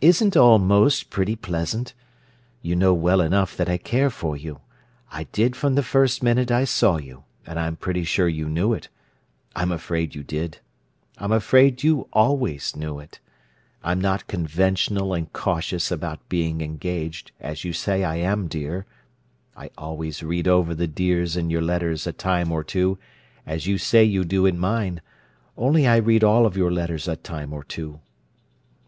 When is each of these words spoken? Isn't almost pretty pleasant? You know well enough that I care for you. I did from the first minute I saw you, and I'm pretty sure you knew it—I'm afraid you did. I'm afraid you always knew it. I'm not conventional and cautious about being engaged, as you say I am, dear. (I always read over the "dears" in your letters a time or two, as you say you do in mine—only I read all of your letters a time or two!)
Isn't 0.00 0.36
almost 0.36 1.10
pretty 1.10 1.34
pleasant? 1.34 1.92
You 2.62 2.76
know 2.76 2.94
well 2.94 3.20
enough 3.20 3.56
that 3.56 3.68
I 3.68 3.76
care 3.76 4.08
for 4.08 4.36
you. 4.36 4.60
I 5.10 5.24
did 5.32 5.56
from 5.56 5.74
the 5.74 5.82
first 5.82 6.22
minute 6.22 6.52
I 6.52 6.62
saw 6.62 6.96
you, 6.98 7.24
and 7.44 7.58
I'm 7.58 7.74
pretty 7.74 8.04
sure 8.04 8.28
you 8.28 8.48
knew 8.48 8.72
it—I'm 8.72 9.72
afraid 9.72 10.14
you 10.14 10.22
did. 10.22 10.58
I'm 11.16 11.32
afraid 11.32 11.82
you 11.82 12.06
always 12.12 12.76
knew 12.76 13.00
it. 13.00 13.18
I'm 13.82 14.00
not 14.00 14.28
conventional 14.28 15.12
and 15.12 15.32
cautious 15.32 15.90
about 15.90 16.28
being 16.28 16.60
engaged, 16.60 17.32
as 17.40 17.64
you 17.64 17.72
say 17.72 18.04
I 18.04 18.14
am, 18.14 18.46
dear. 18.46 18.86
(I 19.56 19.70
always 19.76 20.22
read 20.22 20.46
over 20.46 20.72
the 20.72 20.86
"dears" 20.86 21.36
in 21.36 21.50
your 21.50 21.62
letters 21.62 22.06
a 22.06 22.12
time 22.12 22.52
or 22.52 22.62
two, 22.62 22.96
as 23.44 23.66
you 23.66 23.76
say 23.76 24.04
you 24.04 24.24
do 24.24 24.46
in 24.46 24.56
mine—only 24.56 25.84
I 25.88 25.96
read 25.96 26.22
all 26.22 26.46
of 26.46 26.56
your 26.56 26.70
letters 26.70 27.08
a 27.08 27.16
time 27.16 27.52
or 27.52 27.64
two!) 27.64 27.98